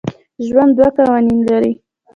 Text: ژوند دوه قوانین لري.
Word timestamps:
ژوند 0.47 0.71
دوه 0.77 0.89
قوانین 0.97 1.39
لري. 1.49 1.71